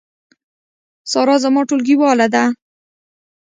[1.11, 2.43] سارا زما ټولګیواله ده